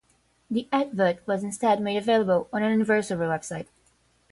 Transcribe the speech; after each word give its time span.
The 0.49 0.67
advert 0.71 1.17
was 1.27 1.43
instead 1.43 1.79
made 1.79 1.97
available 1.97 2.49
on 2.51 2.63
an 2.63 2.71
anniversary 2.71 3.19
website. 3.27 3.67